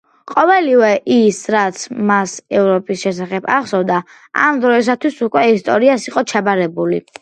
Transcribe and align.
ყოველივე 0.29 0.87
ის, 1.15 1.41
რაც 1.57 1.83
მას 2.13 2.33
ევროპის 2.63 3.05
შესახებ 3.05 3.47
ახსოვდა, 3.59 4.03
ამ 4.49 4.67
დროისათვის 4.67 5.25
უკვე 5.31 5.49
ისტორიას 5.59 6.13
იყო 6.13 6.31
ჩაბარებული. 6.35 7.07